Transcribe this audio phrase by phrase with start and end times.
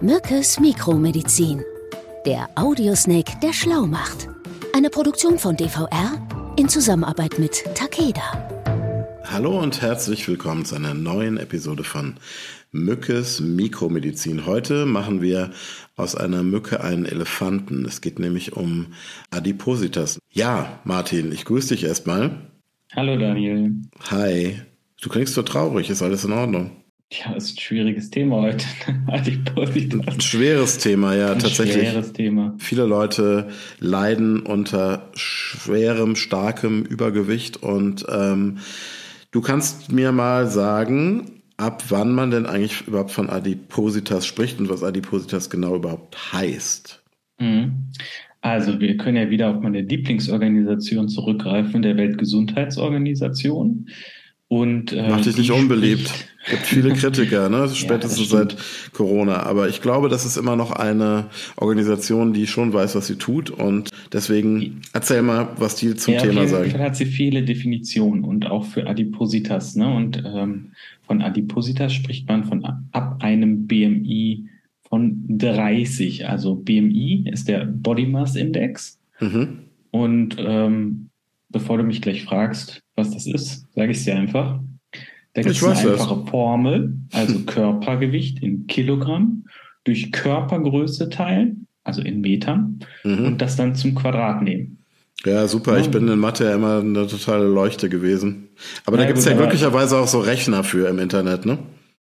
[0.00, 1.64] Mückes Mikromedizin.
[2.24, 4.28] Der Audiosnake, der schlau macht.
[4.72, 8.48] Eine Produktion von DVR in Zusammenarbeit mit Takeda.
[9.24, 12.14] Hallo und herzlich willkommen zu einer neuen Episode von
[12.70, 14.46] Mückes Mikromedizin.
[14.46, 15.50] Heute machen wir
[15.96, 17.84] aus einer Mücke einen Elefanten.
[17.84, 18.94] Es geht nämlich um
[19.32, 20.20] Adipositas.
[20.30, 22.52] Ja, Martin, ich grüße dich erstmal.
[22.94, 23.72] Hallo Daniel.
[24.10, 24.60] Hi.
[25.00, 26.70] Du klingst so traurig, ist alles in Ordnung?
[27.10, 28.66] Ja, ist ein schwieriges Thema heute.
[29.06, 30.14] Adipositas.
[30.14, 31.88] Ein schweres Thema, ja, ein tatsächlich.
[31.88, 32.54] Schweres Thema.
[32.58, 38.58] Viele Leute leiden unter schwerem, starkem Übergewicht und ähm,
[39.30, 44.68] du kannst mir mal sagen, ab wann man denn eigentlich überhaupt von Adipositas spricht und
[44.68, 47.02] was Adipositas genau überhaupt heißt.
[47.38, 47.88] Mhm.
[48.42, 53.88] Also wir können ja wieder auf meine Lieblingsorganisation zurückgreifen, der Weltgesundheitsorganisation.
[54.48, 56.10] Und, äh, Macht dich nicht unbeliebt.
[56.44, 57.68] Es gibt viele Kritiker, ne?
[57.74, 58.56] spätestens ja, seit
[58.94, 59.42] Corona.
[59.42, 61.26] Aber ich glaube, das ist immer noch eine
[61.56, 63.50] Organisation, die schon weiß, was sie tut.
[63.50, 66.70] Und deswegen erzähl mal, was die zum ja, Thema sagen.
[66.70, 69.76] Fall hat sie viele Definitionen und auch für Adipositas.
[69.76, 69.94] Ne?
[69.94, 70.72] Und ähm,
[71.06, 74.48] von Adipositas spricht man von ab einem BMI
[74.88, 76.26] von 30.
[76.26, 78.98] Also BMI ist der Body Mass Index.
[79.20, 79.58] Mhm.
[79.90, 81.10] Und ähm,
[81.50, 84.60] bevor du mich gleich fragst, was das ist, sage ich es dir einfach.
[85.32, 86.30] Da gibt es eine einfache das.
[86.30, 89.44] Formel, also Körpergewicht in Kilogramm
[89.84, 93.24] durch Körpergröße teilen, also in Metern, mhm.
[93.24, 94.78] und das dann zum Quadrat nehmen.
[95.24, 95.74] Ja, super.
[95.74, 95.80] Ja.
[95.80, 98.50] Ich bin in Mathe ja immer eine totale Leuchte gewesen.
[98.84, 101.58] Aber ja, da gibt es ja glücklicherweise auch so Rechner für im Internet, ne?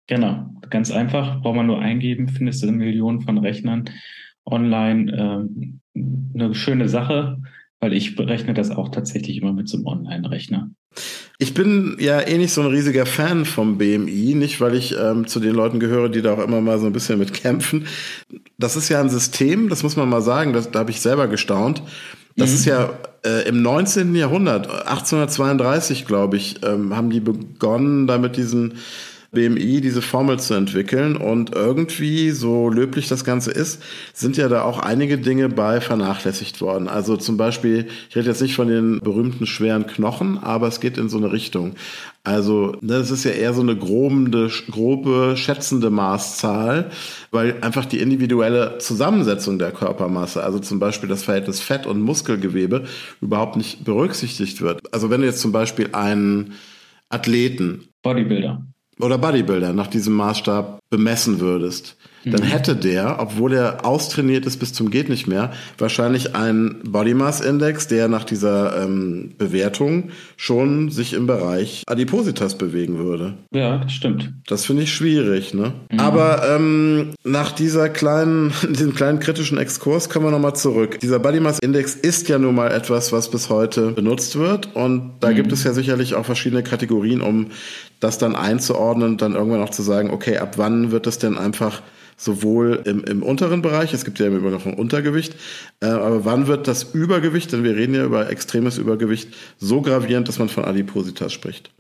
[0.07, 1.41] Genau, ganz einfach.
[1.41, 3.91] Braucht man nur eingeben, findest du Millionen von Rechnern
[4.47, 5.13] online.
[5.13, 5.81] Ähm,
[6.35, 7.39] eine schöne Sache
[7.85, 10.71] weil ich berechne das auch tatsächlich immer mit so einem Online-Rechner.
[11.39, 15.27] Ich bin ja eh nicht so ein riesiger Fan vom BMI, nicht weil ich ähm,
[15.27, 17.87] zu den Leuten gehöre, die da auch immer mal so ein bisschen mit kämpfen.
[18.57, 21.29] Das ist ja ein System, das muss man mal sagen, das, da habe ich selber
[21.29, 21.83] gestaunt.
[22.37, 22.57] Das mhm.
[22.57, 24.15] ist ja äh, im 19.
[24.15, 28.79] Jahrhundert, 1832, glaube ich, ähm, haben die begonnen, da mit diesen
[29.35, 31.17] BMI diese Formel zu entwickeln.
[31.17, 36.61] Und irgendwie, so löblich das Ganze ist, sind ja da auch einige Dinge bei vernachlässigt
[36.61, 36.89] worden.
[36.89, 40.97] Also zum Beispiel, ich rede jetzt nicht von den berühmten schweren Knochen, aber es geht
[40.99, 41.75] in so eine Richtung.
[42.27, 46.91] Also das ist ja eher so eine grobende, grobe, schätzende Maßzahl,
[47.31, 52.85] weil einfach die individuelle Zusammensetzung der Körpermasse, also zum Beispiel das Verhältnis Fett und Muskelgewebe,
[53.21, 54.81] überhaupt nicht berücksichtigt wird.
[54.91, 56.55] Also wenn du jetzt zum Beispiel einen
[57.11, 58.67] Athleten Bodybuilder
[59.01, 62.47] oder Bodybuilder nach diesem Maßstab bemessen würdest, dann mhm.
[62.47, 67.41] hätte der, obwohl er austrainiert ist bis zum geht nicht mehr, wahrscheinlich einen Body Mass
[67.41, 73.35] Index, der nach dieser ähm, Bewertung schon sich im Bereich Adipositas bewegen würde.
[73.53, 74.33] Ja, das stimmt.
[74.47, 75.73] Das finde ich schwierig, ne?
[75.91, 76.01] Mhm.
[76.01, 81.01] Aber ähm, nach dieser kleinen, diesem kleinen kritischen Exkurs kommen wir nochmal zurück.
[81.01, 85.13] Dieser Body Mass Index ist ja nun mal etwas, was bis heute benutzt wird und
[85.21, 85.35] da mhm.
[85.37, 87.49] gibt es ja sicherlich auch verschiedene Kategorien, um
[88.05, 91.37] das dann einzuordnen und dann irgendwann auch zu sagen, okay, ab wann wird es denn
[91.39, 91.83] einfach
[92.17, 95.35] sowohl im, im unteren Bereich, es gibt ja immer noch ein Untergewicht,
[95.81, 100.29] äh, aber wann wird das Übergewicht, denn wir reden ja über extremes Übergewicht, so gravierend,
[100.29, 101.73] dass man von Adipositas spricht?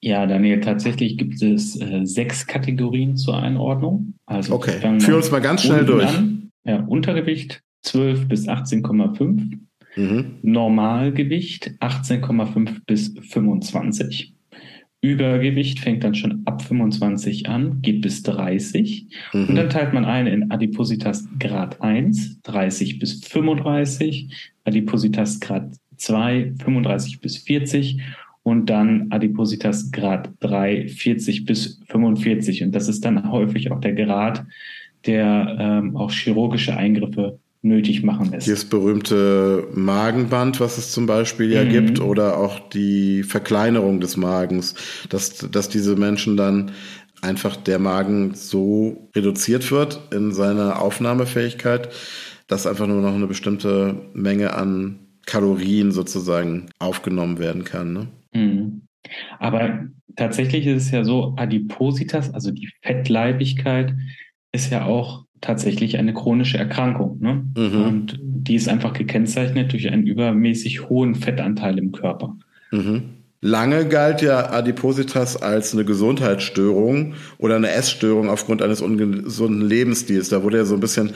[0.00, 4.14] Ja, Daniel, tatsächlich gibt es äh, sechs Kategorien zur Einordnung.
[4.26, 6.08] Also okay, führ uns mal ganz schnell durch.
[6.08, 6.50] An.
[6.64, 9.58] Ja, Untergewicht 12 bis 18,5.
[9.96, 10.38] Mhm.
[10.42, 14.33] Normalgewicht 18,5 bis 25.
[15.04, 19.06] Übergewicht fängt dann schon ab 25 an, geht bis 30.
[19.34, 19.48] Mhm.
[19.50, 26.54] Und dann teilt man ein in Adipositas Grad 1, 30 bis 35, Adipositas Grad 2,
[26.58, 28.00] 35 bis 40
[28.42, 32.62] und dann Adipositas Grad 3, 40 bis 45.
[32.62, 34.46] Und das ist dann häufig auch der Grad,
[35.04, 38.44] der ähm, auch chirurgische Eingriffe nötig machen lässt.
[38.44, 41.70] Hier das berühmte Magenband, was es zum Beispiel ja mhm.
[41.70, 44.74] gibt, oder auch die Verkleinerung des Magens,
[45.08, 46.72] dass, dass diese Menschen dann
[47.22, 51.88] einfach der Magen so reduziert wird in seiner Aufnahmefähigkeit,
[52.46, 57.92] dass einfach nur noch eine bestimmte Menge an Kalorien sozusagen aufgenommen werden kann.
[57.94, 58.08] Ne?
[58.34, 58.82] Mhm.
[59.38, 59.86] Aber
[60.16, 63.94] tatsächlich ist es ja so, Adipositas, also die Fettleibigkeit,
[64.52, 67.18] ist ja auch tatsächlich eine chronische Erkrankung.
[67.20, 67.44] Ne?
[67.56, 67.82] Mhm.
[67.82, 72.36] Und die ist einfach gekennzeichnet durch einen übermäßig hohen Fettanteil im Körper.
[72.70, 73.02] Mhm.
[73.40, 80.30] Lange galt ja Adipositas als eine Gesundheitsstörung oder eine Essstörung aufgrund eines ungesunden Lebensstils.
[80.30, 81.10] Da wurde ja so ein bisschen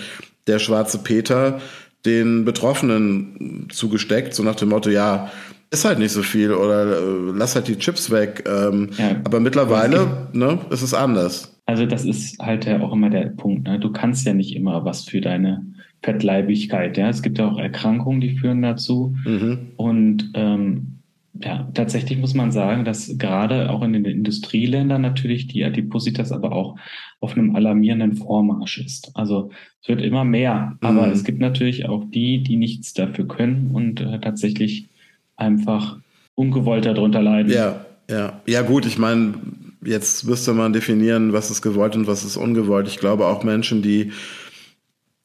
[0.46, 1.60] der schwarze Peter
[2.04, 5.30] den Betroffenen zugesteckt, so nach dem Motto, ja,
[5.70, 8.44] ist halt nicht so viel oder äh, lass halt die Chips weg.
[8.46, 11.57] Ähm, ja, aber mittlerweile ne, ist es anders.
[11.68, 13.68] Also das ist halt ja auch immer der Punkt.
[13.68, 13.78] Ne?
[13.78, 15.66] Du kannst ja nicht immer was für deine
[16.02, 16.96] Fettleibigkeit.
[16.96, 19.14] Ja, es gibt ja auch Erkrankungen, die führen dazu.
[19.26, 19.72] Mhm.
[19.76, 21.00] Und ähm,
[21.44, 26.52] ja, tatsächlich muss man sagen, dass gerade auch in den Industrieländern natürlich die Adipositas aber
[26.52, 26.76] auch
[27.20, 29.10] auf einem alarmierenden Vormarsch ist.
[29.12, 29.50] Also
[29.82, 31.12] es wird immer mehr, aber mhm.
[31.12, 34.88] es gibt natürlich auch die, die nichts dafür können und äh, tatsächlich
[35.36, 35.98] einfach
[36.34, 37.52] ungewollt darunter leiden.
[37.52, 38.40] Ja, ja.
[38.46, 39.34] Ja gut, ich meine,
[39.82, 42.88] jetzt müsste man definieren, was ist gewollt und was ist ungewollt.
[42.88, 44.12] Ich glaube auch Menschen, die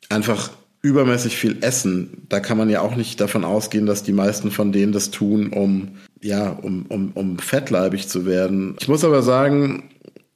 [0.09, 0.51] einfach
[0.81, 4.73] übermäßig viel essen, da kann man ja auch nicht davon ausgehen, dass die meisten von
[4.73, 8.75] denen das tun, um ja, um, um, um fettleibig zu werden.
[8.79, 9.89] Ich muss aber sagen,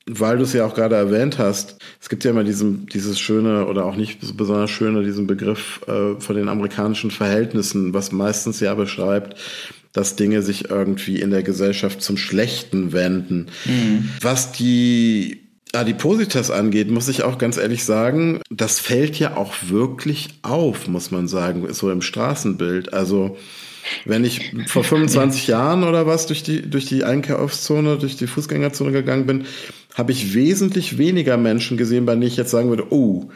[0.07, 3.67] weil du es ja auch gerade erwähnt hast, es gibt ja immer diesen, dieses schöne
[3.67, 8.73] oder auch nicht besonders schöne, diesen Begriff äh, von den amerikanischen Verhältnissen, was meistens ja
[8.73, 9.35] beschreibt,
[9.91, 13.47] dass Dinge sich irgendwie in der Gesellschaft zum Schlechten wenden.
[13.65, 14.09] Mhm.
[14.21, 15.41] Was die
[15.73, 21.11] Adipositas angeht, muss ich auch ganz ehrlich sagen, das fällt ja auch wirklich auf, muss
[21.11, 22.93] man sagen, so im Straßenbild.
[22.93, 23.37] Also
[24.05, 28.91] wenn ich vor 25 Jahren oder was durch die, durch die Einkaufszone, durch die Fußgängerzone
[28.91, 29.45] gegangen bin,
[29.97, 33.29] habe ich wesentlich weniger Menschen gesehen, bei denen ich jetzt sagen würde, oh,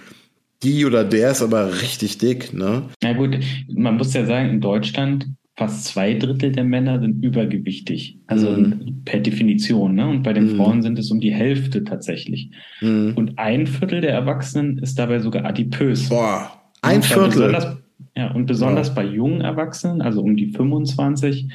[0.62, 2.84] die oder der ist aber richtig dick, ne?
[3.02, 5.28] Na gut, man muss ja sagen, in Deutschland
[5.58, 8.20] fast zwei Drittel der Männer sind übergewichtig.
[8.28, 9.02] Also mhm.
[9.06, 9.96] per Definition.
[9.96, 10.08] Ne?
[10.08, 10.58] Und bei den mhm.
[10.58, 12.52] Frauen sind es um die Hälfte tatsächlich.
[12.80, 13.14] Mhm.
[13.16, 16.10] Und ein Viertel der Erwachsenen ist dabei sogar adipös.
[16.10, 17.78] Boah, ein Viertel.
[18.16, 18.96] Ja, und besonders wow.
[18.96, 21.50] bei jungen Erwachsenen, also um die 25,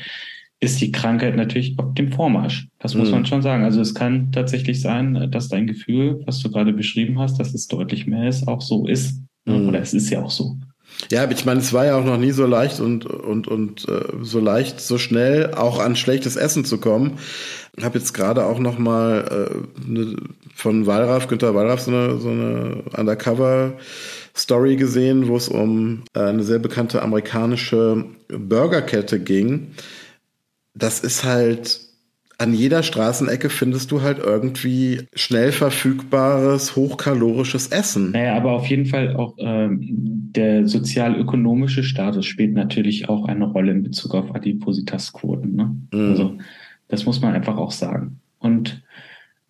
[0.60, 2.68] ist die Krankheit natürlich auf dem Vormarsch.
[2.78, 3.64] Das muss man schon sagen.
[3.64, 7.66] Also es kann tatsächlich sein, dass dein Gefühl, was du gerade beschrieben hast, dass es
[7.66, 9.20] deutlich mehr ist, auch so ist.
[9.44, 9.68] Mhm.
[9.68, 10.56] Oder es ist ja auch so.
[11.10, 14.04] Ja, ich meine, es war ja auch noch nie so leicht und, und, und äh,
[14.22, 17.18] so leicht, so schnell auch an schlechtes Essen zu kommen.
[17.76, 19.50] Ich habe jetzt gerade auch noch mal
[19.86, 20.16] äh, ne,
[20.54, 26.44] von Wallraff, Günter Wallraff, so eine, so eine Undercover-Story gesehen, wo es um äh, eine
[26.44, 29.72] sehr bekannte amerikanische Burgerkette ging.
[30.76, 31.80] Das ist halt
[32.38, 38.10] an jeder Straßenecke findest du halt irgendwie schnell verfügbares, hochkalorisches Essen.
[38.10, 43.72] Naja, aber auf jeden Fall auch ähm, der sozial-ökonomische Status spielt natürlich auch eine Rolle
[43.72, 45.56] in Bezug auf Adipositasquoten.
[45.56, 45.76] Ne?
[45.92, 46.10] Mhm.
[46.10, 46.38] Also
[46.88, 48.20] das muss man einfach auch sagen.
[48.38, 48.82] Und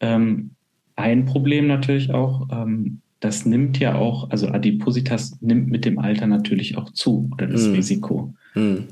[0.00, 0.50] ähm,
[0.94, 6.28] ein Problem natürlich auch, ähm, das nimmt ja auch, also Adipositas nimmt mit dem Alter
[6.28, 7.74] natürlich auch zu, oder das mhm.
[7.74, 8.34] Risiko.
[8.54, 8.84] Mhm.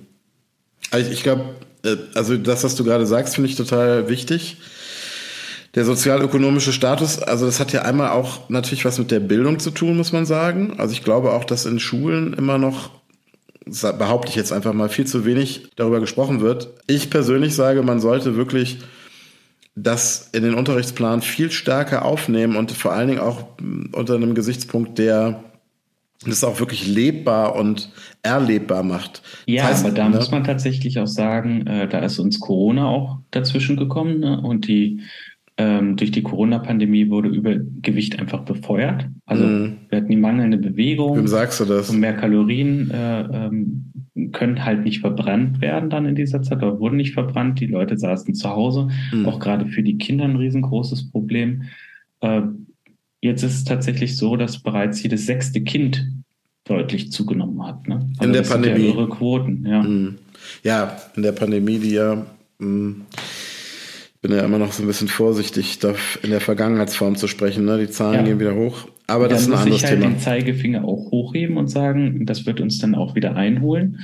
[0.90, 1.54] Also ich glaube,
[2.14, 4.56] also das, was du gerade sagst, finde ich total wichtig.
[5.75, 9.72] Der sozialökonomische Status, also das hat ja einmal auch natürlich was mit der Bildung zu
[9.72, 10.75] tun, muss man sagen.
[10.78, 12.90] Also ich glaube auch, dass in Schulen immer noch,
[13.64, 16.69] behaupte ich jetzt einfach mal, viel zu wenig darüber gesprochen wird.
[16.86, 18.78] Ich persönlich sage, man sollte wirklich
[19.75, 23.44] das in den Unterrichtsplan viel stärker aufnehmen und vor allen Dingen auch
[23.92, 25.42] unter einem Gesichtspunkt der
[26.31, 27.91] das auch wirklich lebbar und
[28.23, 29.23] erlebbar macht.
[29.47, 30.17] Ja, das heißt, aber da ne?
[30.17, 34.41] muss man tatsächlich auch sagen, äh, da ist uns Corona auch dazwischen gekommen ne?
[34.41, 35.00] und die
[35.56, 39.09] ähm, durch die Corona-Pandemie wurde Übergewicht einfach befeuert.
[39.25, 39.76] Also mm.
[39.88, 41.17] wir hatten die mangelnde Bewegung.
[41.17, 41.91] Wem sagst du das?
[41.91, 43.93] Und mehr Kalorien äh, ähm,
[44.32, 47.61] können halt nicht verbrannt werden dann in dieser Zeit oder wurden nicht verbrannt.
[47.61, 48.88] Die Leute saßen zu Hause.
[49.12, 49.26] Mm.
[49.26, 51.62] Auch gerade für die Kinder ein riesengroßes Problem.
[52.21, 52.43] Äh,
[53.25, 56.12] Jetzt ist es tatsächlich so, dass bereits jedes sechste Kind
[56.64, 57.87] deutlich zugenommen hat.
[57.87, 58.11] Ne?
[58.18, 58.94] Also in der Pandemie.
[58.97, 59.83] Ja, Quoten, ja.
[59.83, 60.16] Mhm.
[60.62, 62.26] ja, in der Pandemie, die ja,
[62.59, 63.06] mh, mm,
[64.23, 67.66] bin ja immer noch so ein bisschen vorsichtig, da in der Vergangenheitsform zu sprechen.
[67.66, 67.78] Ne?
[67.78, 68.23] Die Zahlen ja.
[68.23, 68.88] gehen wieder hoch.
[69.06, 69.92] Aber das ist ein anderes Thema.
[69.92, 74.00] Ich halt den Zeigefinger auch hochheben und sagen, das wird uns dann auch wieder einholen.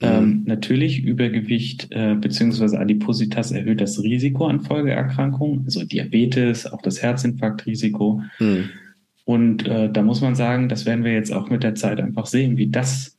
[0.00, 0.06] Mhm.
[0.06, 2.76] Ähm, natürlich Übergewicht äh, bzw.
[2.76, 8.22] Adipositas erhöht das Risiko an Folgeerkrankungen, also Diabetes, auch das Herzinfarktrisiko.
[8.38, 8.70] Mhm.
[9.26, 12.26] Und äh, da muss man sagen, das werden wir jetzt auch mit der Zeit einfach
[12.26, 13.16] sehen, wie das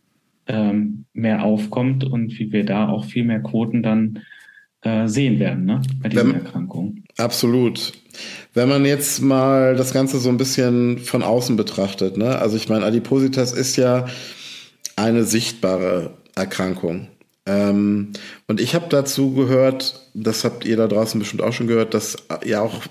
[0.47, 4.19] ähm, mehr aufkommt und wie wir da auch viel mehr Quoten dann
[4.83, 7.03] äh, sehen werden ne, bei diesen Wenn, Erkrankungen.
[7.17, 7.91] Absolut.
[8.53, 12.39] Wenn man jetzt mal das Ganze so ein bisschen von außen betrachtet, ne?
[12.39, 14.05] also ich meine, Adipositas ist ja
[14.95, 17.07] eine sichtbare Erkrankung.
[17.45, 18.13] Ähm,
[18.47, 22.15] und ich habe dazu gehört, das habt ihr da draußen bestimmt auch schon gehört, dass
[22.45, 22.83] ja auch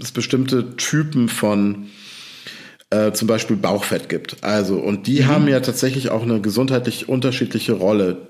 [0.00, 1.86] es bestimmte Typen von
[2.90, 4.42] äh, zum Beispiel Bauchfett gibt.
[4.42, 5.26] Also, und die mhm.
[5.26, 8.28] haben ja tatsächlich auch eine gesundheitlich unterschiedliche Rolle.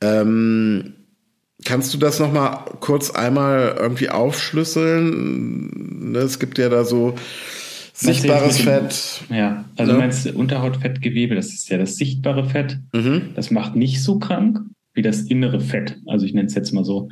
[0.00, 0.94] Ähm,
[1.64, 6.12] kannst du das nochmal kurz einmal irgendwie aufschlüsseln?
[6.12, 7.14] Ne, es gibt ja da so
[8.00, 9.22] Sichtbares Fett.
[9.28, 9.98] Ja, also ja.
[9.98, 12.78] meinst du Unterhautfettgewebe, das ist ja das sichtbare Fett.
[12.92, 13.30] Mhm.
[13.34, 14.60] Das macht nicht so krank
[14.94, 15.98] wie das innere Fett.
[16.06, 17.08] Also ich nenne es jetzt mal so.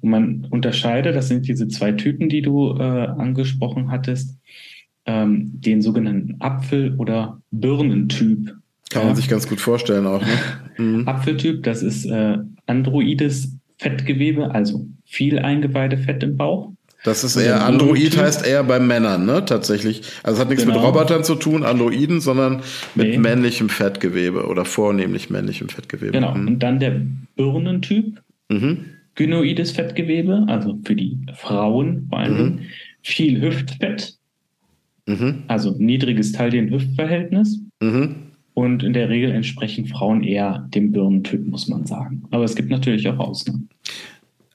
[0.00, 4.36] Und man unterscheidet, das sind diese zwei Typen, die du äh, angesprochen hattest.
[5.06, 8.54] Ähm, den sogenannten Apfel- oder Birnentyp.
[8.90, 9.16] Kann man ja.
[9.16, 10.20] sich ganz gut vorstellen auch.
[10.20, 10.28] Ne?
[10.78, 11.08] Mhm.
[11.08, 12.36] Apfeltyp, das ist äh,
[12.66, 16.72] androides Fettgewebe, also viel Eingeweidefett im Bauch.
[17.06, 19.44] Das ist eher, Android heißt eher bei Männern, ne?
[19.44, 20.02] Tatsächlich.
[20.22, 20.76] Also es hat nichts genau.
[20.76, 22.62] mit Robotern zu tun, Androiden, sondern
[22.94, 23.18] mit nee.
[23.18, 26.12] männlichem Fettgewebe oder vornehmlich männlichem Fettgewebe.
[26.12, 26.34] Genau.
[26.34, 26.48] Mhm.
[26.48, 27.00] Und dann der
[27.36, 28.20] Birnentyp.
[28.48, 28.86] Mhm.
[29.14, 32.36] Gynoides Fettgewebe, also für die Frauen vor allem.
[32.36, 32.60] Mhm.
[33.02, 34.15] Viel Hüftfett.
[35.06, 35.44] Mhm.
[35.48, 37.60] Also niedriges Taillen-Hüftverhältnis.
[37.80, 38.16] Mhm.
[38.54, 42.22] Und in der Regel entsprechen Frauen eher dem Birnentyp, muss man sagen.
[42.30, 43.68] Aber es gibt natürlich auch Ausnahmen.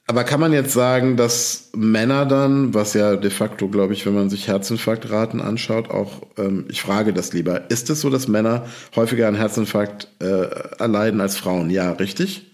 [0.08, 4.14] Aber kann man jetzt sagen, dass Männer dann, was ja de facto, glaube ich, wenn
[4.14, 8.66] man sich Herzinfarktraten anschaut, auch, ähm, ich frage das lieber, ist es so, dass Männer
[8.96, 10.48] häufiger an Herzinfarkt äh,
[10.80, 11.70] erleiden als Frauen?
[11.70, 12.50] Ja, richtig?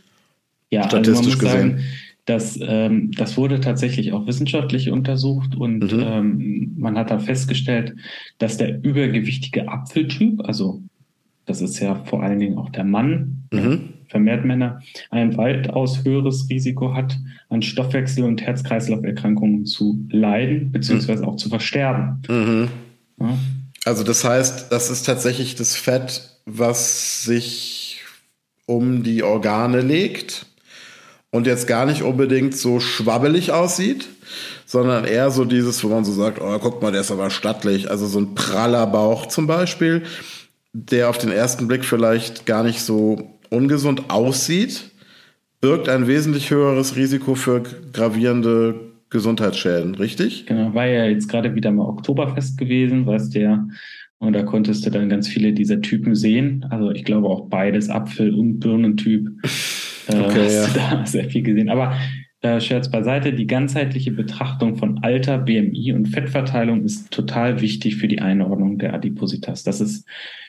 [0.70, 1.70] Ja, statistisch also gesehen.
[1.78, 1.84] Sagen,
[2.28, 6.00] dass, ähm, das wurde tatsächlich auch wissenschaftlich untersucht und mhm.
[6.04, 7.97] ähm, man hat da festgestellt,
[8.37, 10.82] dass der übergewichtige Apfeltyp, also
[11.47, 13.94] das ist ja vor allen Dingen auch der Mann, mhm.
[14.08, 17.18] vermehrt Männer, ein weitaus höheres Risiko hat,
[17.49, 21.28] an Stoffwechsel- und Herz-Kreislauf-Erkrankungen zu leiden, beziehungsweise mhm.
[21.30, 22.20] auch zu versterben.
[22.28, 22.68] Mhm.
[23.20, 23.38] Ja.
[23.87, 28.02] Also das heißt, das ist tatsächlich das Fett, was sich
[28.66, 30.44] um die Organe legt
[31.30, 34.08] und jetzt gar nicht unbedingt so schwabbelig aussieht,
[34.66, 37.90] sondern eher so dieses, wo man so sagt, oh, guck mal, der ist aber stattlich.
[37.90, 40.04] Also so ein praller Bauch zum Beispiel
[40.73, 44.90] der auf den ersten Blick vielleicht gar nicht so ungesund aussieht,
[45.61, 48.78] birgt ein wesentlich höheres Risiko für gravierende
[49.11, 50.47] Gesundheitsschäden, richtig?
[50.47, 53.66] Genau, war ja jetzt gerade wieder mal Oktoberfest gewesen, du ja.
[54.18, 56.66] Und da konntest du dann ganz viele dieser Typen sehen.
[56.70, 59.28] Also ich glaube auch beides, Apfel- und Birnentyp.
[60.08, 60.66] Äh, okay, hast ja.
[60.66, 61.68] du da sehr viel gesehen.
[61.68, 61.94] Aber
[62.40, 68.08] äh, Scherz beiseite, die ganzheitliche Betrachtung von Alter, BMI und Fettverteilung ist total wichtig für
[68.08, 69.64] die Einordnung der Adipositas.
[69.64, 70.06] Das ist,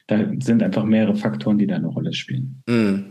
[0.08, 2.62] da sind einfach mehrere Faktoren, die da eine Rolle spielen.
[2.68, 3.06] Mhm.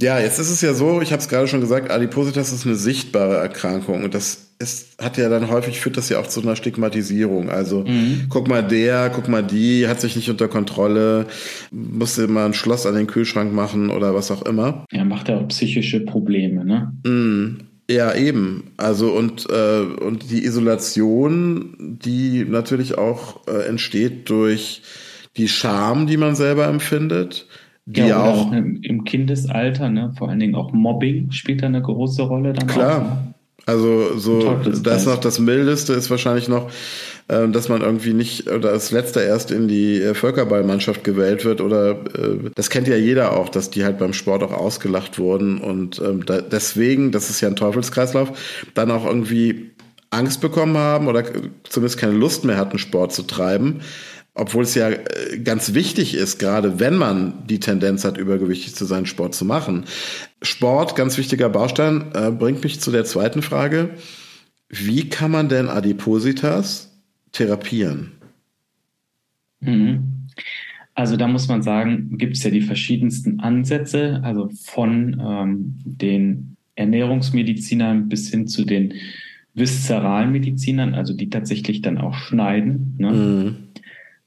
[0.00, 2.76] Ja, jetzt ist es ja so, ich habe es gerade schon gesagt, Adipositas ist eine
[2.76, 6.56] sichtbare Erkrankung und das ist, hat ja dann häufig führt das ja auch zu einer
[6.56, 7.50] Stigmatisierung.
[7.50, 8.26] Also mhm.
[8.28, 11.26] guck mal der, guck mal die, hat sich nicht unter Kontrolle,
[11.70, 14.86] musste mal ein Schloss an den Kühlschrank machen oder was auch immer.
[14.92, 16.92] Ja, macht ja auch psychische Probleme, ne?
[17.04, 17.58] Mhm.
[17.90, 18.70] Ja, eben.
[18.76, 24.82] Also und, äh, und die Isolation, die natürlich auch äh, entsteht durch
[25.36, 27.46] die Scham, die man selber empfindet.
[27.84, 30.12] Die ja, auch, auch im, Kindesalter, ne?
[30.16, 32.52] vor allen Dingen auch Mobbing spielt da eine große Rolle.
[32.52, 32.98] Dann klar.
[32.98, 33.34] Auch, ne?
[33.64, 36.70] Also so, das ist noch das Mildeste, ist wahrscheinlich noch,
[37.28, 41.60] äh, dass man irgendwie nicht oder als letzter erst in die äh, Völkerballmannschaft gewählt wird
[41.60, 45.58] oder äh, das kennt ja jeder auch, dass die halt beim Sport auch ausgelacht wurden
[45.58, 48.32] und ähm, da, deswegen, das ist ja ein Teufelskreislauf,
[48.74, 49.70] dann auch irgendwie
[50.10, 51.24] Angst bekommen haben oder
[51.62, 53.80] zumindest keine Lust mehr hatten, Sport zu treiben
[54.34, 58.84] obwohl es ja äh, ganz wichtig ist, gerade wenn man die Tendenz hat, übergewichtig zu
[58.84, 59.84] sein, Sport zu machen.
[60.40, 63.90] Sport, ganz wichtiger Baustein, äh, bringt mich zu der zweiten Frage.
[64.68, 66.90] Wie kann man denn Adipositas
[67.32, 68.12] therapieren?
[69.60, 70.28] Mhm.
[70.94, 76.56] Also da muss man sagen, gibt es ja die verschiedensten Ansätze, also von ähm, den
[76.74, 78.94] Ernährungsmedizinern bis hin zu den
[79.54, 82.94] Viszeralmedizinern, also die tatsächlich dann auch schneiden.
[82.98, 83.12] Ne?
[83.12, 83.56] Mhm.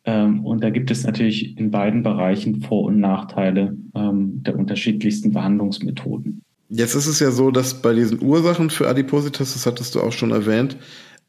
[0.06, 5.32] Ähm, und da gibt es natürlich in beiden Bereichen Vor- und Nachteile ähm, der unterschiedlichsten
[5.32, 6.42] Behandlungsmethoden.
[6.70, 10.12] Jetzt ist es ja so, dass bei diesen Ursachen für Adipositas, das hattest du auch
[10.12, 10.78] schon erwähnt,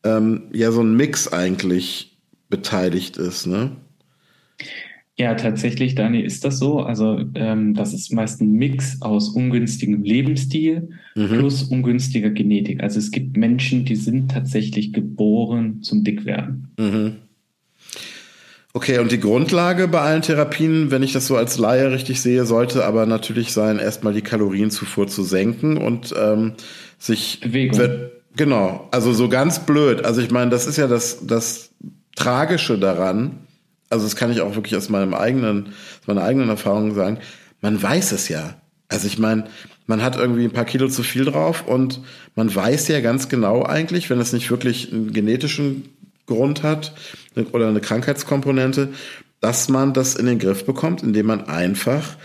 [0.04, 2.18] ähm, ja so ein Mix eigentlich
[2.49, 3.73] beteiligt ist, ne?
[5.18, 6.80] Ja, tatsächlich, Dani, ist das so.
[6.80, 11.28] Also ähm, das ist meist ein Mix aus ungünstigem Lebensstil mhm.
[11.28, 12.83] plus ungünstiger Genetik.
[12.83, 16.68] Also es gibt Menschen, die sind tatsächlich geboren zum Dickwerden.
[16.78, 17.12] Mhm.
[18.76, 22.45] Okay, und die Grundlage bei allen Therapien, wenn ich das so als Laie richtig sehe,
[22.45, 26.52] sollte aber natürlich sein, erstmal die Kalorienzufuhr zu senken und ähm,
[26.99, 27.78] sich Bewegung.
[27.78, 30.04] Wird, genau, also so ganz blöd.
[30.04, 31.71] Also ich meine, das ist ja das, das
[32.16, 33.38] Tragische daran.
[33.88, 35.68] Also das kann ich auch wirklich aus meinem eigenen,
[36.02, 37.16] aus meiner eigenen Erfahrung sagen.
[37.62, 38.61] Man weiß es ja.
[38.88, 39.45] Also ich meine,
[39.87, 42.02] man hat irgendwie ein paar Kilo zu viel drauf und
[42.35, 45.95] man weiß ja ganz genau eigentlich, wenn es nicht wirklich einen genetischen
[46.26, 46.92] Grund hat
[47.52, 48.90] oder eine Krankheitskomponente,
[49.40, 52.16] dass man das in den Griff bekommt, indem man einfach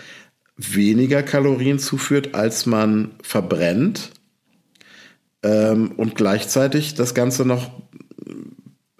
[0.57, 4.11] weniger Kalorien zuführt, als man verbrennt
[5.43, 7.71] ähm, und gleichzeitig das Ganze noch,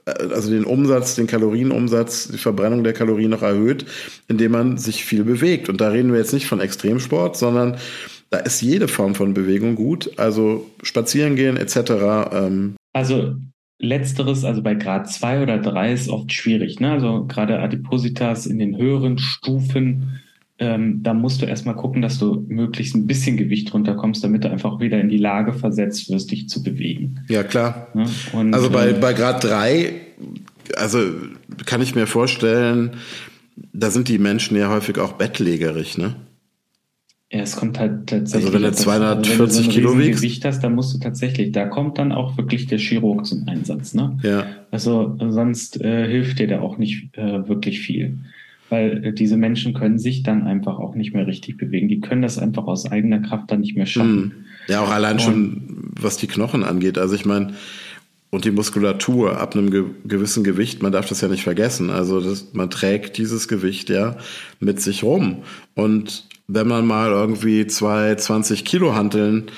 [0.05, 3.85] äh, also den Umsatz, den Kalorienumsatz, die Verbrennung der Kalorien noch erhöht,
[4.27, 5.69] indem man sich viel bewegt.
[5.69, 7.77] Und da reden wir jetzt nicht von Extremsport, sondern
[8.29, 11.91] da ist jede Form von Bewegung gut, also spazieren gehen etc.
[12.31, 12.75] Ähm.
[12.93, 13.35] Also
[13.81, 16.79] Letzteres, also bei Grad 2 oder 3 ist oft schwierig.
[16.79, 16.91] Ne?
[16.91, 20.21] Also gerade Adipositas in den höheren Stufen,
[20.59, 24.51] ähm, da musst du erstmal gucken, dass du möglichst ein bisschen Gewicht runterkommst, damit du
[24.51, 27.21] einfach wieder in die Lage versetzt wirst, dich zu bewegen.
[27.27, 27.87] Ja, klar.
[27.95, 28.05] Ne?
[28.33, 29.91] Und, also bei, äh, bei Grad 3,
[30.77, 30.99] also
[31.65, 32.91] kann ich mir vorstellen,
[33.73, 36.15] da sind die Menschen ja häufig auch bettlägerig, ne?
[37.31, 38.53] Ja, es kommt halt tatsächlich.
[38.53, 40.21] Also wenn du 240 wenn du so Kilo wiegst.
[40.21, 43.93] Gewicht hast, dann musst du tatsächlich, da kommt dann auch wirklich der Chirurg zum Einsatz,
[43.93, 44.17] ne?
[44.21, 44.45] Ja.
[44.69, 48.17] Also sonst äh, hilft dir da auch nicht äh, wirklich viel.
[48.69, 51.87] Weil äh, diese Menschen können sich dann einfach auch nicht mehr richtig bewegen.
[51.87, 54.23] Die können das einfach aus eigener Kraft dann nicht mehr schaffen.
[54.23, 54.31] Hm.
[54.67, 56.97] Ja, auch allein Und, schon, was die Knochen angeht.
[56.97, 57.53] Also ich meine,
[58.31, 61.89] und die Muskulatur ab einem ge gewissen Gewicht, man darf das ja nicht vergessen.
[61.89, 64.17] Also das, man trägt dieses Gewicht ja
[64.59, 65.43] mit sich rum.
[65.75, 69.51] Und wenn man mal irgendwie zwei 20 Kilo Hanteln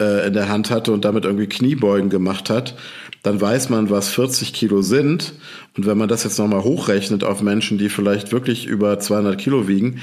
[0.00, 2.76] äh, in der Hand hatte und damit irgendwie Kniebeugen gemacht hat,
[3.22, 5.34] dann weiß man, was 40 Kilo sind.
[5.76, 9.68] Und wenn man das jetzt nochmal hochrechnet auf Menschen, die vielleicht wirklich über 200 Kilo
[9.68, 10.00] wiegen,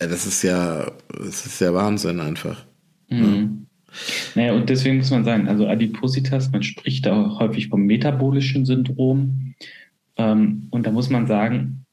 [0.00, 2.64] äh, das ist ja, das ist ja Wahnsinn einfach.
[3.08, 3.67] Mhm.
[4.34, 4.42] Ja.
[4.42, 9.54] Naja, und deswegen muss man sagen, also Adipositas, man spricht da häufig vom metabolischen Syndrom.
[10.16, 11.84] Ähm, und da muss man sagen,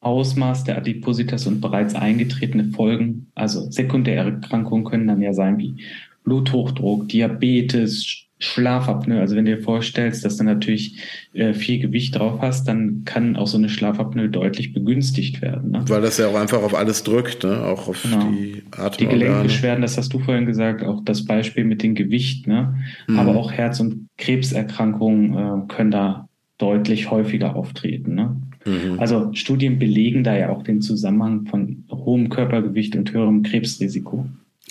[0.00, 5.76] Ausmaß der Adipositas und bereits eingetretene Folgen, also sekundäre Erkrankungen können dann ja sein wie
[6.24, 9.20] Bluthochdruck, Diabetes, Schlafapnoe.
[9.20, 10.96] Also wenn du dir vorstellst, dass du natürlich
[11.32, 15.70] äh, viel Gewicht drauf hast, dann kann auch so eine Schlafapnoe deutlich begünstigt werden.
[15.70, 15.84] Ne?
[15.86, 17.62] Weil das ja auch einfach auf alles drückt, ne?
[17.62, 18.30] auch auf genau.
[18.30, 18.96] die Atemorgane.
[18.98, 22.48] Die Gelenkbeschwerden, das hast du vorhin gesagt, auch das Beispiel mit dem Gewicht.
[22.48, 22.74] Ne?
[23.06, 23.18] Mhm.
[23.18, 28.16] Aber auch Herz- und Krebserkrankungen äh, können da deutlich häufiger auftreten.
[28.16, 28.36] Ne?
[28.64, 28.98] Mhm.
[28.98, 34.26] Also Studien belegen da ja auch den Zusammenhang von hohem Körpergewicht und höherem Krebsrisiko.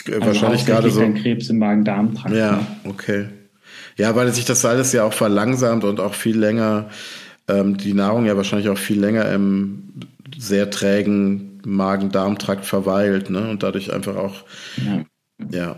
[0.08, 1.02] Also Wahrscheinlich gerade so.
[1.14, 2.36] Krebs im Magen-Darm-Trakt.
[2.36, 2.68] Ja, ne?
[2.90, 3.26] okay.
[4.02, 6.90] Ja, weil sich das alles ja auch verlangsamt und auch viel länger,
[7.48, 9.94] ähm, die Nahrung ja wahrscheinlich auch viel länger im
[10.36, 13.48] sehr trägen Magen-Darm-Trakt verweilt, ne?
[13.52, 14.44] Und dadurch einfach auch,
[14.84, 15.06] ja.
[15.52, 15.76] ja.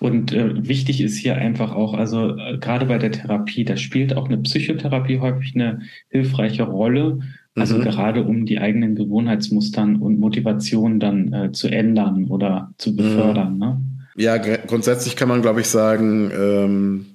[0.00, 4.16] Und äh, wichtig ist hier einfach auch, also äh, gerade bei der Therapie, da spielt
[4.16, 7.20] auch eine Psychotherapie häufig eine hilfreiche Rolle.
[7.54, 7.82] Also mhm.
[7.82, 13.52] gerade um die eigenen Gewohnheitsmustern und Motivationen dann äh, zu ändern oder zu befördern.
[13.52, 13.58] Mhm.
[13.60, 13.80] Ne?
[14.16, 17.06] Ja, grundsätzlich kann man, glaube ich, sagen, ähm,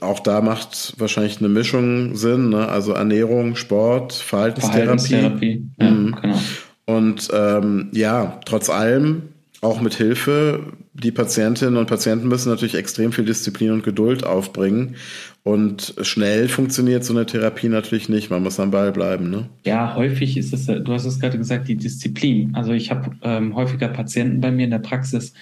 [0.00, 2.68] auch da macht wahrscheinlich eine Mischung Sinn, ne?
[2.68, 4.82] also Ernährung, Sport, Verhaltenstherapie.
[5.08, 5.66] Verhaltenstherapie.
[5.78, 6.16] Ja, mhm.
[6.20, 6.38] genau.
[6.86, 9.22] Und ähm, ja, trotz allem,
[9.60, 10.60] auch mit Hilfe,
[10.92, 14.96] die Patientinnen und Patienten müssen natürlich extrem viel Disziplin und Geduld aufbringen.
[15.42, 18.30] Und schnell funktioniert so eine Therapie natürlich nicht.
[18.30, 19.30] Man muss am Ball bleiben.
[19.30, 19.48] Ne?
[19.64, 22.54] Ja, häufig ist es, du hast es gerade gesagt, die Disziplin.
[22.54, 25.32] Also ich habe ähm, häufiger Patienten bei mir in der Praxis,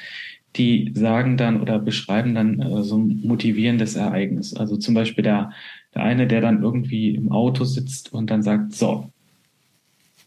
[0.56, 4.54] die sagen dann oder beschreiben dann äh, so ein motivierendes Ereignis.
[4.54, 5.52] Also zum Beispiel der,
[5.94, 9.10] der eine, der dann irgendwie im Auto sitzt und dann sagt, so,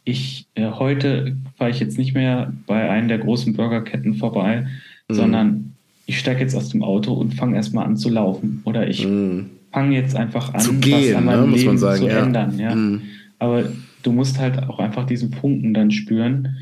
[0.03, 4.67] ich äh, heute fahre ich jetzt nicht mehr bei einem der großen Burgerketten vorbei,
[5.07, 5.13] mhm.
[5.13, 5.73] sondern
[6.07, 8.61] ich steige jetzt aus dem Auto und fange erstmal an zu laufen.
[8.65, 9.47] Oder ich mhm.
[9.71, 12.23] fange jetzt einfach an, zu gehen, was an meinem ne, Leben sagen, zu ja.
[12.23, 12.59] ändern.
[12.59, 12.75] Ja?
[12.75, 13.01] Mhm.
[13.39, 13.63] Aber
[14.03, 16.57] du musst halt auch einfach diesen Funken dann spüren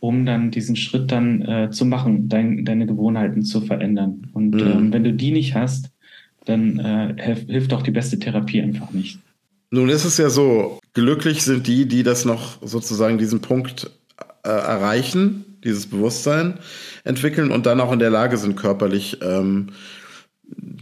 [0.00, 4.28] um dann diesen Schritt dann äh, zu machen, dein, deine Gewohnheiten zu verändern.
[4.32, 4.60] Und mhm.
[4.60, 5.90] ähm, wenn du die nicht hast,
[6.44, 9.18] dann äh, hilf, hilft auch die beste Therapie einfach nicht.
[9.70, 13.90] Nun ist es ja so, glücklich sind die, die das noch sozusagen diesen Punkt
[14.42, 16.54] äh, erreichen, dieses Bewusstsein
[17.04, 19.70] entwickeln und dann auch in der Lage sind, körperlich ähm,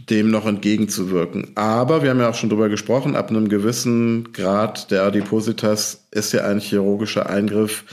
[0.09, 1.51] dem noch entgegenzuwirken.
[1.55, 6.31] Aber wir haben ja auch schon drüber gesprochen, ab einem gewissen Grad der Adipositas ist
[6.31, 7.83] ja ein chirurgischer Eingriff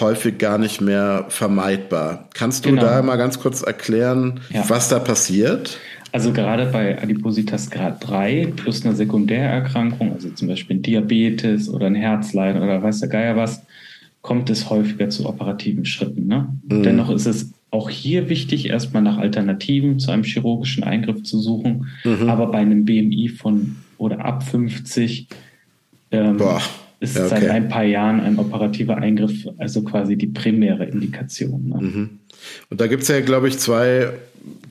[0.00, 2.28] häufig gar nicht mehr vermeidbar.
[2.34, 2.82] Kannst du genau.
[2.82, 4.64] da mal ganz kurz erklären, ja.
[4.68, 5.78] was da passiert?
[6.12, 11.94] Also gerade bei Adipositas Grad 3 plus einer Sekundärerkrankung, also zum Beispiel Diabetes oder ein
[11.94, 13.62] Herzleiden oder weiß der Geier was,
[14.22, 16.26] kommt es häufiger zu operativen Schritten.
[16.26, 16.48] Ne?
[16.68, 16.82] Mhm.
[16.82, 21.88] Dennoch ist es auch hier wichtig, erstmal nach Alternativen zu einem chirurgischen Eingriff zu suchen.
[22.04, 22.28] Mhm.
[22.28, 25.28] Aber bei einem BMI von oder ab 50
[26.10, 26.38] ähm,
[27.00, 27.28] ist okay.
[27.28, 31.68] seit ein paar Jahren ein operativer Eingriff, also quasi die primäre Indikation.
[31.68, 31.78] Ne?
[31.80, 32.18] Mhm.
[32.70, 34.12] Und da gibt es ja, glaube ich, zwei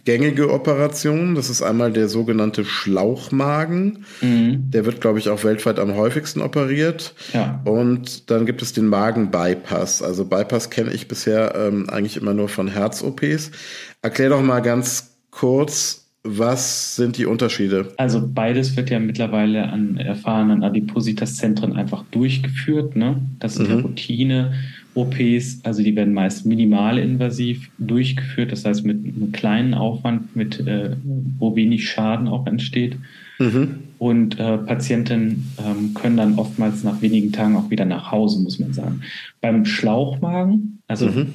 [0.03, 1.35] gängige Operationen.
[1.35, 4.05] Das ist einmal der sogenannte Schlauchmagen.
[4.21, 4.71] Mhm.
[4.71, 7.13] Der wird, glaube ich, auch weltweit am häufigsten operiert.
[7.33, 7.61] Ja.
[7.65, 10.01] Und dann gibt es den Magen-Bypass.
[10.01, 13.51] Also Bypass kenne ich bisher ähm, eigentlich immer nur von Herz-OPs.
[14.01, 17.93] Erklär doch mal ganz kurz, was sind die Unterschiede?
[17.97, 22.95] Also beides wird ja mittlerweile an erfahrenen Adipositas-Zentren einfach durchgeführt.
[22.95, 23.21] Ne?
[23.39, 23.81] Das sind mhm.
[23.81, 30.95] Routine-OPs, also die werden meist minimalinvasiv durchgeführt, das heißt mit einem kleinen Aufwand, mit, äh,
[31.39, 32.97] wo wenig Schaden auch entsteht.
[33.39, 33.75] Mhm.
[33.99, 38.59] Und äh, Patienten ähm, können dann oftmals nach wenigen Tagen auch wieder nach Hause, muss
[38.59, 39.01] man sagen.
[39.41, 41.33] Beim Schlauchmagen, also mhm.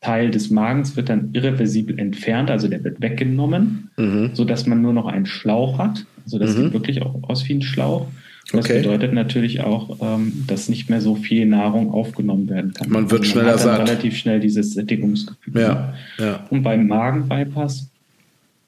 [0.00, 4.30] Teil des Magens wird dann irreversibel entfernt, also der wird weggenommen, mhm.
[4.34, 6.04] sodass man nur noch einen Schlauch hat.
[6.24, 6.64] Also das mhm.
[6.64, 8.06] sieht wirklich auch aus wie ein Schlauch.
[8.52, 8.78] Das okay.
[8.78, 12.90] bedeutet natürlich auch, ähm, dass nicht mehr so viel Nahrung aufgenommen werden kann.
[12.90, 13.80] Man wird also man schneller satt.
[13.80, 15.60] relativ schnell dieses Sättigungsgefühl.
[15.60, 16.46] Ja, ja.
[16.50, 17.88] Und beim Magenbypass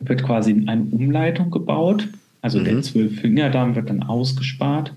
[0.01, 2.09] wird quasi eine Umleitung gebaut.
[2.43, 2.65] Also mhm.
[2.65, 4.93] der Zwölffingerdarm wird dann ausgespart,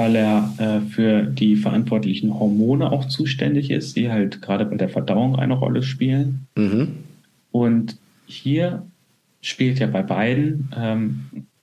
[0.00, 4.88] weil er äh, für die verantwortlichen Hormone auch zuständig ist, die halt gerade bei der
[4.88, 6.46] Verdauung eine Rolle spielen.
[6.56, 6.88] Mhm.
[7.52, 8.86] Und hier
[9.42, 11.20] spielt ja bei beiden ähm,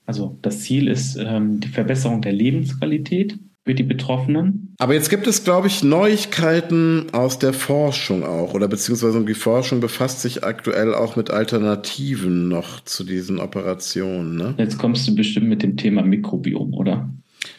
[0.08, 4.74] also das Ziel ist ähm, die Verbesserung der Lebensqualität für die Betroffenen.
[4.78, 9.80] Aber jetzt gibt es, glaube ich, Neuigkeiten aus der Forschung auch, oder beziehungsweise die Forschung
[9.80, 14.36] befasst sich aktuell auch mit Alternativen noch zu diesen Operationen.
[14.36, 14.54] Ne?
[14.56, 17.10] Jetzt kommst du bestimmt mit dem Thema Mikrobiom, oder?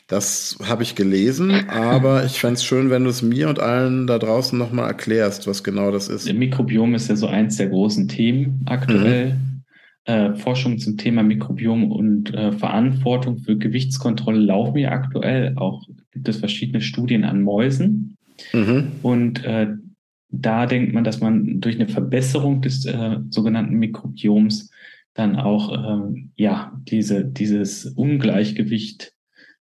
[0.08, 4.08] Das habe ich gelesen, aber ich fände es schön, wenn du es mir und allen
[4.08, 6.28] da draußen nochmal erklärst, was genau das ist.
[6.28, 9.34] Der Mikrobiom ist ja so eins der großen Themen aktuell.
[9.34, 9.64] Mhm.
[10.06, 15.54] Äh, Forschung zum Thema Mikrobiom und äh, Verantwortung für Gewichtskontrolle laufen ja aktuell.
[15.58, 18.18] Auch gibt es verschiedene Studien an Mäusen.
[18.54, 18.88] Mhm.
[19.04, 19.68] Und äh,
[20.32, 24.72] da denkt man, dass man durch eine Verbesserung des äh, sogenannten Mikrobioms
[25.14, 29.14] dann auch ähm, ja diese, dieses Ungleichgewicht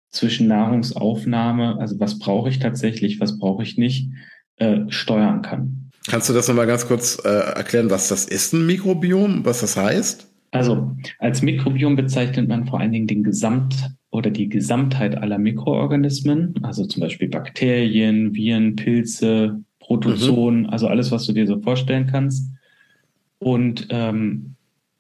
[0.09, 4.09] zwischen Nahrungsaufnahme, also was brauche ich tatsächlich, was brauche ich nicht,
[4.57, 5.91] äh, steuern kann.
[6.07, 9.75] Kannst du das nochmal ganz kurz äh, erklären, was das ist, ein Mikrobiom, was das
[9.75, 10.27] heißt?
[10.51, 13.75] Also als Mikrobiom bezeichnet man vor allen Dingen den Gesamt
[14.09, 20.69] oder die Gesamtheit aller Mikroorganismen, also zum Beispiel Bakterien, Viren, Pilze, Protozoen, mhm.
[20.69, 22.49] also alles, was du dir so vorstellen kannst.
[23.39, 24.55] Und ähm,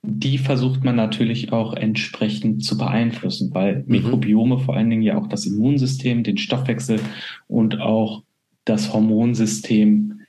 [0.09, 3.83] die versucht man natürlich auch entsprechend zu beeinflussen, weil mhm.
[3.87, 7.01] Mikrobiome vor allen Dingen ja auch das Immunsystem, den Stoffwechsel
[7.47, 8.23] und auch
[8.63, 10.21] das Hormonsystem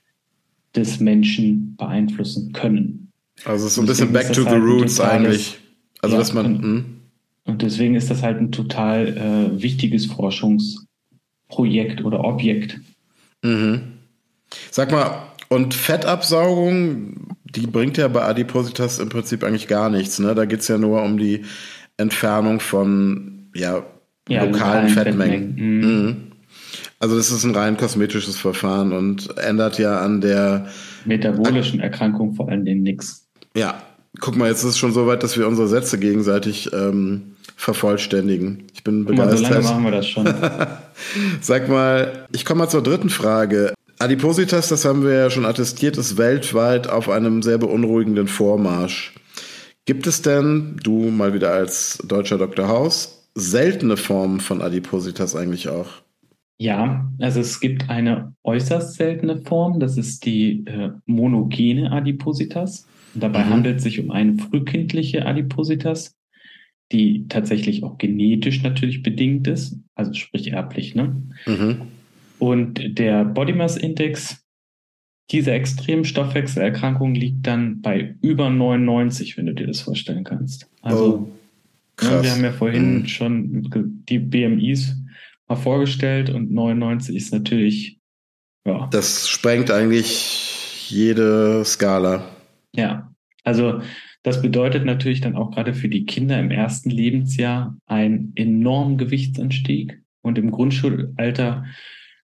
[0.75, 3.11] des Menschen beeinflussen können.
[3.45, 5.59] Also so ein bisschen back to the halt roots totales, eigentlich.
[6.01, 6.45] Also ja, dass man.
[6.45, 6.85] Und, hm?
[7.45, 12.81] und, deswegen ist das halt ein total äh, wichtiges Forschungsprojekt oder Objekt.
[13.41, 13.93] Mhm.
[14.71, 20.19] Sag mal, und Fettabsaugung, die bringt ja bei Adipositas im Prinzip eigentlich gar nichts.
[20.19, 20.35] Ne?
[20.35, 21.43] Da geht es ja nur um die
[21.97, 23.83] Entfernung von ja,
[24.27, 25.55] ja lokalen Fettmengen.
[25.55, 25.79] Fettmengen.
[25.79, 26.05] Mhm.
[26.05, 26.17] Mhm.
[26.99, 30.67] Also das ist ein rein kosmetisches Verfahren und ändert ja an der
[31.05, 33.27] metabolischen Erkrankung vor allen Dingen nichts.
[33.55, 33.81] Ja,
[34.19, 38.67] guck mal, jetzt ist es schon so weit, dass wir unsere Sätze gegenseitig ähm, vervollständigen.
[38.73, 39.41] Ich bin begeistert.
[39.41, 40.33] Mal, so lange machen wir das schon.
[41.41, 43.73] Sag mal, ich komme mal zur dritten Frage.
[44.01, 49.13] Adipositas, das haben wir ja schon attestiert, ist weltweit auf einem sehr beunruhigenden Vormarsch.
[49.83, 52.69] Gibt es denn, du mal wieder als deutscher Dr.
[52.69, 55.87] Haus, seltene Formen von Adipositas eigentlich auch?
[56.57, 62.87] Ja, also es gibt eine äußerst seltene Form, das ist die äh, monogene Adipositas.
[63.15, 63.49] Dabei mhm.
[63.49, 66.15] handelt es sich um eine frühkindliche Adipositas,
[66.93, 70.95] die tatsächlich auch genetisch natürlich bedingt ist, also sprich erblich.
[70.95, 71.21] Ne?
[71.45, 71.81] Mhm.
[72.39, 74.43] Und der Body Mass Index
[75.31, 80.67] dieser extremen Stoffwechselerkrankung liegt dann bei über 99, wenn du dir das vorstellen kannst.
[80.81, 81.29] Also
[82.01, 83.07] oh, ne, wir haben ja vorhin mhm.
[83.07, 83.69] schon
[84.09, 84.95] die BMIs
[85.47, 87.99] mal vorgestellt und 99 ist natürlich
[88.65, 88.87] ja.
[88.91, 92.23] Das sprengt eigentlich jede Skala.
[92.75, 93.11] Ja,
[93.43, 93.81] also
[94.23, 100.01] das bedeutet natürlich dann auch gerade für die Kinder im ersten Lebensjahr einen enormen Gewichtsanstieg.
[100.21, 101.65] Und im Grundschulalter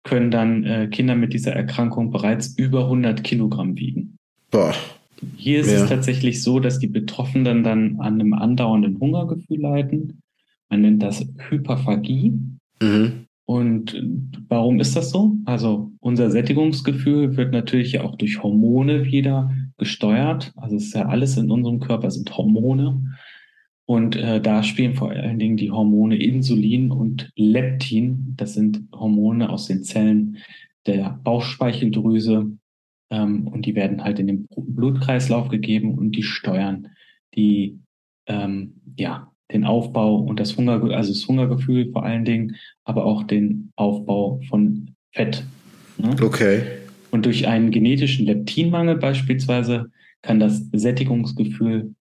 [0.05, 4.17] können dann äh, Kinder mit dieser Erkrankung bereits über 100 Kilogramm wiegen.
[4.51, 4.75] Boah.
[5.37, 5.83] Hier ist ja.
[5.83, 10.23] es tatsächlich so, dass die Betroffenen dann an einem andauernden Hungergefühl leiden.
[10.69, 12.35] Man nennt das Hyperphagie.
[12.81, 13.27] Mhm.
[13.45, 13.99] Und
[14.49, 15.37] warum ist das so?
[15.47, 20.53] Also unser Sättigungsgefühl wird natürlich ja auch durch Hormone wieder gesteuert.
[20.57, 23.17] Also es ist ja alles in unserem Körper sind Hormone.
[23.89, 28.35] Und äh, da spielen vor allen Dingen die Hormone Insulin und Leptin.
[28.37, 30.37] Das sind Hormone aus den Zellen
[30.87, 32.53] der Bauchspeicheldrüse.
[33.11, 36.89] Ähm, und die werden halt in den Blutkreislauf gegeben und die steuern
[37.35, 37.79] die,
[38.27, 43.23] ähm, ja, den Aufbau und das Hunger, also das Hungergefühl vor allen Dingen, aber auch
[43.23, 45.45] den Aufbau von Fett.
[45.97, 46.15] Ne?
[46.23, 46.61] Okay.
[47.11, 51.95] Und durch einen genetischen Leptinmangel beispielsweise kann das Sättigungsgefühl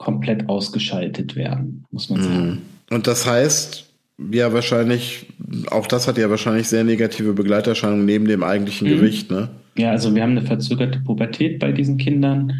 [0.00, 2.46] komplett ausgeschaltet werden, muss man sagen.
[2.46, 2.58] Mhm.
[2.88, 3.86] Und das heißt,
[4.32, 5.26] ja, wahrscheinlich,
[5.70, 8.96] auch das hat ja wahrscheinlich sehr negative Begleiterscheinungen neben dem eigentlichen mhm.
[8.96, 9.50] Gewicht, ne?
[9.76, 12.54] Ja, also wir haben eine verzögerte Pubertät bei diesen Kindern,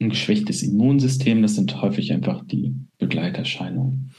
[0.00, 4.10] ein geschwächtes Immunsystem, das sind häufig einfach die Begleiterscheinungen.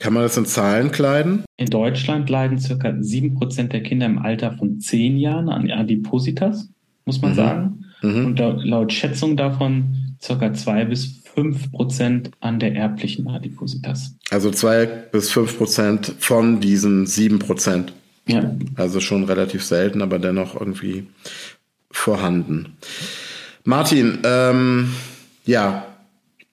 [0.00, 1.44] Kann man das in Zahlen kleiden?
[1.56, 6.68] In Deutschland leiden circa 7% der Kinder im Alter von 10 Jahren an Adipositas,
[7.04, 7.36] muss man mhm.
[7.36, 7.84] sagen.
[8.02, 8.26] Mhm.
[8.26, 14.14] Und laut Schätzung davon circa 2 bis 5 Prozent an der erblichen Adipositas.
[14.30, 17.92] Also 2 bis 5 Prozent von diesen 7 Prozent.
[18.26, 18.50] Ja.
[18.76, 21.06] Also schon relativ selten, aber dennoch irgendwie
[21.90, 22.76] vorhanden.
[23.64, 24.92] Martin, ähm,
[25.46, 25.86] ja,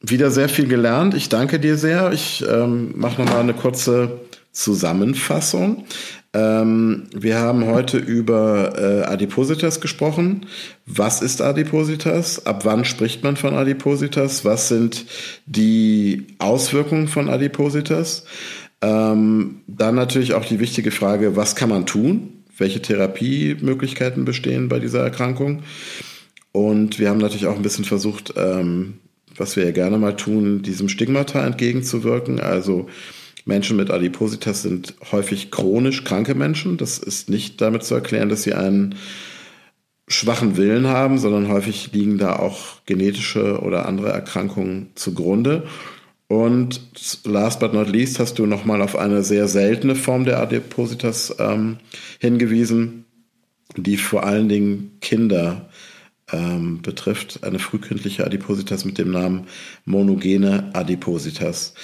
[0.01, 1.15] wieder sehr viel gelernt.
[1.15, 2.11] Ich danke dir sehr.
[2.13, 4.19] Ich ähm, mache nochmal eine kurze
[4.51, 5.85] Zusammenfassung.
[6.35, 10.47] Ähm, wir haben heute über äh, Adipositas gesprochen.
[10.85, 12.45] Was ist Adipositas?
[12.45, 14.43] Ab wann spricht man von Adipositas?
[14.43, 15.05] Was sind
[15.45, 18.25] die Auswirkungen von Adipositas?
[18.81, 22.43] Ähm, dann natürlich auch die wichtige Frage, was kann man tun?
[22.57, 25.63] Welche Therapiemöglichkeiten bestehen bei dieser Erkrankung?
[26.51, 28.95] Und wir haben natürlich auch ein bisschen versucht, ähm,
[29.37, 32.41] was wir ja gerne mal tun, diesem Stigmata entgegenzuwirken.
[32.41, 32.87] Also
[33.45, 36.77] Menschen mit Adipositas sind häufig chronisch kranke Menschen.
[36.77, 38.95] Das ist nicht damit zu erklären, dass sie einen
[40.07, 45.63] schwachen Willen haben, sondern häufig liegen da auch genetische oder andere Erkrankungen zugrunde.
[46.27, 46.81] Und
[47.23, 51.77] last but not least hast du nochmal auf eine sehr seltene Form der Adipositas ähm,
[52.19, 53.05] hingewiesen,
[53.77, 55.69] die vor allen Dingen Kinder
[56.31, 57.43] ähm, betrifft.
[57.43, 59.47] Eine frühkindliche Adipositas mit dem Namen
[59.85, 61.75] monogene Adipositas.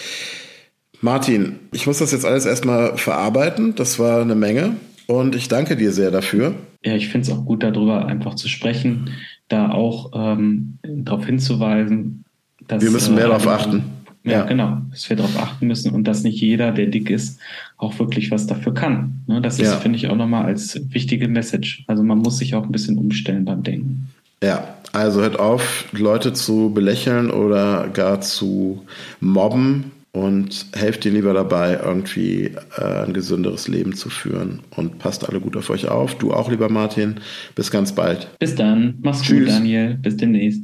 [1.02, 3.76] Martin, ich muss das jetzt alles erstmal verarbeiten.
[3.76, 4.76] Das war eine Menge.
[5.08, 6.56] Und ich danke dir sehr dafür.
[6.86, 9.10] Ja, ich finde es auch gut, darüber einfach zu sprechen,
[9.50, 12.24] da auch ähm, darauf hinzuweisen,
[12.68, 12.84] dass.
[12.84, 13.84] Wir müssen mehr äh, darauf achten
[14.24, 14.78] ja, ja, genau.
[14.92, 17.40] Dass wir darauf achten müssen und dass nicht jeder, der dick ist,
[17.78, 19.22] auch wirklich was dafür kann.
[19.28, 19.78] Ne, das ist, ja.
[19.78, 21.84] finde ich, auch nochmal als wichtige Message.
[21.88, 24.10] Also man muss sich auch ein bisschen umstellen beim Denken.
[24.44, 28.84] Ja, also hört auf, Leute zu belächeln oder gar zu
[29.20, 34.60] mobben und helft ihnen lieber dabei, irgendwie äh, ein gesünderes Leben zu führen.
[34.76, 36.16] Und passt alle gut auf euch auf.
[36.16, 37.16] Du auch, lieber Martin.
[37.56, 38.28] Bis ganz bald.
[38.40, 38.96] Bis dann.
[39.02, 39.46] Mach's Tschüss.
[39.46, 39.96] gut, Daniel.
[40.02, 40.62] Bis demnächst.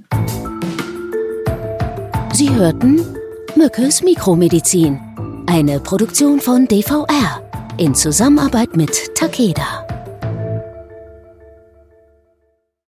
[2.34, 3.00] Sie hörten
[3.56, 5.00] Mückes Mikromedizin.
[5.48, 7.42] Eine Produktion von DVR
[7.78, 9.87] in Zusammenarbeit mit Takeda.